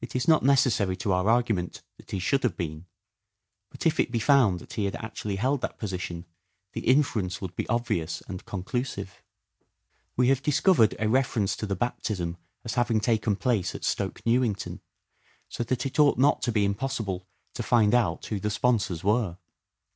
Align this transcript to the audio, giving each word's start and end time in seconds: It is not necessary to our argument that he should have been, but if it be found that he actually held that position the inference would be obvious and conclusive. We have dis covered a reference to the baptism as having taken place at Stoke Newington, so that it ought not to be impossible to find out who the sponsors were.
It 0.00 0.14
is 0.14 0.28
not 0.28 0.44
necessary 0.44 0.94
to 0.98 1.10
our 1.12 1.28
argument 1.28 1.82
that 1.96 2.12
he 2.12 2.20
should 2.20 2.44
have 2.44 2.56
been, 2.56 2.86
but 3.70 3.84
if 3.86 3.98
it 3.98 4.12
be 4.12 4.20
found 4.20 4.60
that 4.60 4.74
he 4.74 4.86
actually 4.86 5.34
held 5.34 5.62
that 5.62 5.78
position 5.78 6.26
the 6.74 6.82
inference 6.82 7.40
would 7.40 7.56
be 7.56 7.66
obvious 7.68 8.20
and 8.28 8.44
conclusive. 8.44 9.20
We 10.16 10.28
have 10.28 10.44
dis 10.44 10.60
covered 10.60 10.94
a 11.00 11.08
reference 11.08 11.56
to 11.56 11.66
the 11.66 11.74
baptism 11.74 12.36
as 12.64 12.74
having 12.74 13.00
taken 13.00 13.34
place 13.34 13.74
at 13.74 13.82
Stoke 13.82 14.24
Newington, 14.24 14.80
so 15.48 15.64
that 15.64 15.86
it 15.86 15.98
ought 15.98 16.18
not 16.18 16.40
to 16.42 16.52
be 16.52 16.64
impossible 16.64 17.26
to 17.54 17.64
find 17.64 17.96
out 17.96 18.24
who 18.26 18.38
the 18.38 18.48
sponsors 18.48 19.02
were. 19.02 19.38